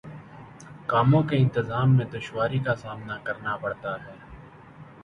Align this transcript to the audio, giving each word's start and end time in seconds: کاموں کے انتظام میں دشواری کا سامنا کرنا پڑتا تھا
کاموں 0.87 1.21
کے 1.23 1.37
انتظام 1.37 1.95
میں 1.97 2.05
دشواری 2.13 2.59
کا 2.59 2.75
سامنا 2.75 3.17
کرنا 3.23 3.55
پڑتا 3.57 3.95
تھا 3.97 4.13